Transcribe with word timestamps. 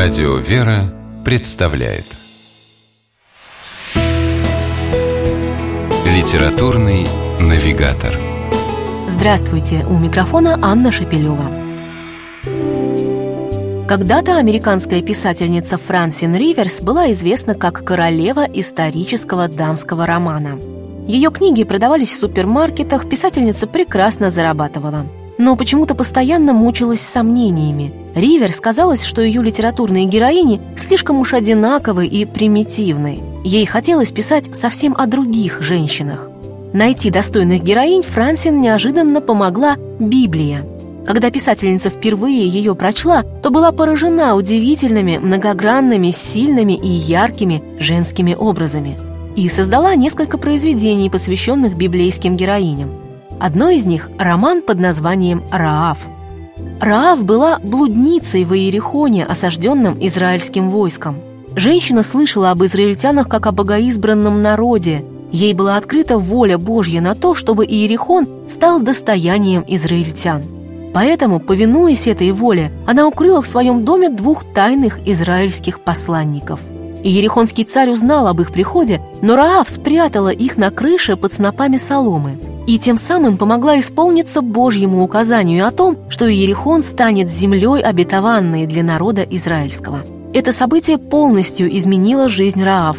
Радио 0.00 0.36
«Вера» 0.36 0.94
представляет 1.24 2.04
Литературный 6.06 7.04
навигатор 7.40 8.14
Здравствуйте! 9.08 9.84
У 9.90 9.98
микрофона 9.98 10.56
Анна 10.62 10.92
Шапилева. 10.92 11.50
Когда-то 13.88 14.36
американская 14.36 15.02
писательница 15.02 15.78
Франсин 15.78 16.36
Риверс 16.36 16.80
была 16.80 17.10
известна 17.10 17.56
как 17.56 17.84
королева 17.84 18.46
исторического 18.54 19.48
дамского 19.48 20.06
романа. 20.06 20.60
Ее 21.08 21.32
книги 21.32 21.64
продавались 21.64 22.12
в 22.12 22.20
супермаркетах, 22.20 23.08
писательница 23.08 23.66
прекрасно 23.66 24.30
зарабатывала– 24.30 25.08
но 25.38 25.56
почему-то 25.56 25.94
постоянно 25.94 26.52
мучилась 26.52 27.00
сомнениями. 27.00 27.92
Ривер 28.14 28.52
сказалось, 28.52 29.04
что 29.04 29.22
ее 29.22 29.42
литературные 29.42 30.04
героини 30.04 30.60
слишком 30.76 31.20
уж 31.20 31.32
одинаковы 31.32 32.06
и 32.06 32.24
примитивны. 32.24 33.20
Ей 33.44 33.64
хотелось 33.64 34.12
писать 34.12 34.56
совсем 34.56 34.94
о 34.98 35.06
других 35.06 35.62
женщинах. 35.62 36.28
Найти 36.72 37.10
достойных 37.10 37.62
героинь 37.62 38.02
Франсин 38.02 38.60
неожиданно 38.60 39.20
помогла 39.20 39.76
Библия. 39.98 40.66
Когда 41.06 41.30
писательница 41.30 41.88
впервые 41.88 42.46
ее 42.46 42.74
прочла, 42.74 43.22
то 43.22 43.48
была 43.48 43.72
поражена 43.72 44.34
удивительными, 44.34 45.16
многогранными, 45.16 46.10
сильными 46.10 46.74
и 46.74 46.88
яркими 46.88 47.62
женскими 47.78 48.34
образами 48.34 48.98
и 49.34 49.48
создала 49.48 49.94
несколько 49.94 50.36
произведений, 50.36 51.08
посвященных 51.08 51.76
библейским 51.76 52.36
героиням. 52.36 53.07
Одно 53.38 53.70
из 53.70 53.86
них– 53.86 54.10
роман 54.18 54.62
под 54.62 54.80
названием 54.80 55.42
«Раав». 55.52 55.98
Раав 56.80 57.22
была 57.22 57.60
блудницей 57.62 58.44
в 58.44 58.52
Иерихоне, 58.52 59.24
осажденном 59.24 59.96
израильским 60.04 60.70
войском. 60.70 61.16
Женщина 61.54 62.02
слышала 62.02 62.50
об 62.50 62.64
израильтянах 62.64 63.28
как 63.28 63.46
о 63.46 63.52
богоизбранном 63.52 64.42
народе. 64.42 65.04
Ей 65.30 65.54
была 65.54 65.76
открыта 65.76 66.18
воля 66.18 66.58
Божья 66.58 67.00
на 67.00 67.14
то, 67.14 67.34
чтобы 67.34 67.64
Иерихон 67.64 68.28
стал 68.48 68.80
достоянием 68.80 69.64
израильтян. 69.68 70.42
Поэтому, 70.92 71.38
повинуясь 71.38 72.08
этой 72.08 72.32
воле, 72.32 72.72
она 72.86 73.06
укрыла 73.06 73.42
в 73.42 73.46
своем 73.46 73.84
доме 73.84 74.08
двух 74.08 74.44
тайных 74.52 74.98
израильских 75.06 75.80
посланников. 75.80 76.60
Иерихонский 77.04 77.64
царь 77.64 77.90
узнал 77.90 78.26
об 78.26 78.40
их 78.40 78.52
приходе, 78.52 79.00
но 79.22 79.36
Раав 79.36 79.68
спрятала 79.68 80.30
их 80.30 80.56
на 80.56 80.70
крыше 80.70 81.16
под 81.16 81.32
снопами 81.32 81.76
соломы– 81.76 82.38
и 82.68 82.78
тем 82.78 82.98
самым 82.98 83.38
помогла 83.38 83.78
исполниться 83.78 84.42
Божьему 84.42 85.02
указанию 85.02 85.66
о 85.66 85.70
том, 85.70 85.96
что 86.10 86.30
Иерихон 86.30 86.82
станет 86.82 87.30
землей 87.30 87.80
обетованной 87.80 88.66
для 88.66 88.82
народа 88.82 89.22
израильского. 89.22 90.04
Это 90.34 90.52
событие 90.52 90.98
полностью 90.98 91.74
изменило 91.74 92.28
жизнь 92.28 92.62
Раав. 92.62 92.98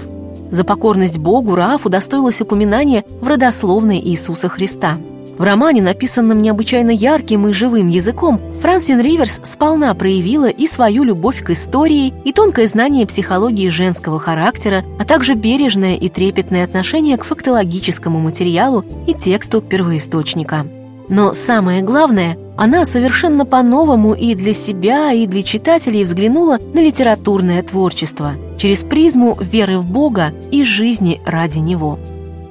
За 0.50 0.64
покорность 0.64 1.20
Богу 1.20 1.54
Раав 1.54 1.86
удостоилась 1.86 2.42
упоминания 2.42 3.06
в 3.22 3.28
родословной 3.28 4.00
Иисуса 4.00 4.50
Христа– 4.50 4.98
в 5.40 5.44
романе, 5.44 5.82
написанном 5.82 6.42
необычайно 6.42 6.92
ярким 6.92 7.48
и 7.48 7.54
живым 7.54 7.88
языком, 7.88 8.42
Франсин 8.62 9.00
Риверс 9.00 9.40
сполна 9.44 9.94
проявила 9.94 10.50
и 10.50 10.68
свою 10.68 11.04
любовь 11.04 11.44
к 11.46 11.52
истории, 11.52 12.14
и 12.26 12.34
тонкое 12.34 12.68
знание 12.68 13.08
психологии 13.08 13.70
женского 13.70 14.20
характера, 14.20 14.84
а 15.00 15.06
также 15.06 15.36
бережное 15.36 15.96
и 15.96 16.10
трепетное 16.10 16.66
отношение 16.66 17.16
к 17.16 17.24
фактологическому 17.24 18.20
материалу 18.20 18.84
и 19.08 19.14
тексту 19.14 19.62
первоисточника. 19.62 20.68
Но 21.08 21.34
самое 21.34 21.82
главное, 21.84 22.38
она 22.58 22.84
совершенно 22.84 23.46
по-новому 23.46 24.14
и 24.14 24.36
для 24.36 24.52
себя, 24.52 25.14
и 25.14 25.26
для 25.26 25.42
читателей 25.42 26.04
взглянула 26.04 26.60
на 26.74 26.82
литературное 26.82 27.64
творчество 27.64 28.34
через 28.58 28.84
призму 28.84 29.38
веры 29.40 29.78
в 29.78 29.86
Бога 29.86 30.34
и 30.52 30.66
жизни 30.66 31.22
ради 31.26 31.60
Него. 31.60 31.98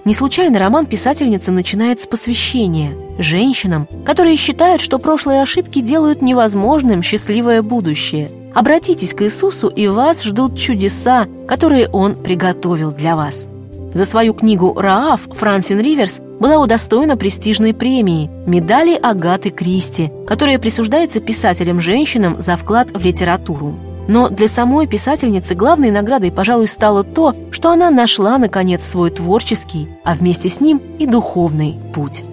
Не 0.09 0.15
случайно 0.15 0.59
роман 0.59 0.87
писательницы 0.87 1.53
начинает 1.53 2.01
с 2.01 2.07
посвящения 2.07 2.95
женщинам, 3.19 3.87
которые 4.07 4.37
считают, 4.37 4.81
что 4.81 4.99
прошлые 4.99 5.43
ошибки 5.43 5.83
делают 5.83 6.23
невозможным 6.23 7.03
счастливое 7.03 7.61
будущее. 7.61 8.31
Обратитесь 8.55 9.13
к 9.13 9.21
Иисусу, 9.21 9.69
и 9.69 9.87
вас 9.87 10.25
ждут 10.25 10.59
чудеса, 10.59 11.27
которые 11.47 11.91
Он 11.91 12.15
приготовил 12.15 12.91
для 12.91 13.17
вас. 13.17 13.51
За 13.93 14.07
свою 14.07 14.33
книгу 14.33 14.73
«Раав» 14.81 15.29
Франсин 15.31 15.79
Риверс 15.79 16.21
была 16.41 16.57
удостоена 16.57 17.19
престижной 17.19 17.75
премии– 17.75 18.31
медали 18.47 18.95
Агаты 18.95 19.51
Кристи, 19.51 20.11
которая 20.27 20.59
присуждается 20.59 21.21
писателям-женщинам 21.21 22.41
за 22.41 22.57
вклад 22.57 22.93
в 22.95 23.05
литературу. 23.05 23.75
Но 24.09 24.31
для 24.31 24.49
самой 24.49 24.87
писательницы 24.87 25.55
главной 25.55 25.91
наградой, 25.91 26.33
пожалуй, 26.33 26.67
стало 26.67 27.05
то, 27.05 27.35
что 27.51 27.71
она 27.71 27.91
нашла, 27.91 28.39
наконец, 28.39 28.83
свой 28.83 29.11
творческий, 29.11 29.87
а 30.03 30.15
вместе 30.15 30.49
с 30.49 30.61
ним 30.61 30.81
и 30.99 31.07
духовный 31.07 31.77
путь. 31.95 32.25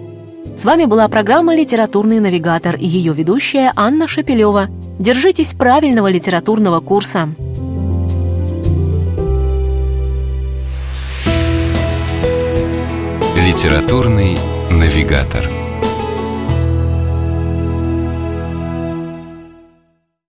С 0.56 0.64
вами 0.64 0.86
была 0.86 1.06
программа 1.08 1.54
«Литературный 1.54 2.18
навигатор» 2.18 2.76
и 2.76 2.86
ее 2.86 3.12
ведущая 3.12 3.72
Анна 3.76 4.08
Шапилева. 4.08 4.68
Держитесь 4.98 5.52
правильного 5.52 6.08
литературного 6.10 6.80
курса. 6.80 7.28
«Литературный 13.36 14.38
навигатор» 14.70 15.44